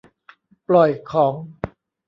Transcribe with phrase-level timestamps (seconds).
[0.67, 1.35] ปล่อยของ